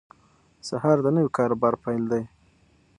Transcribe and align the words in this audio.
سهار 0.67 0.97
د 1.03 1.07
نوي 1.15 1.29
کار 1.37 1.49
او 1.53 1.59
بار 1.61 1.75
پیل 1.83 2.03
دی. 2.11 2.23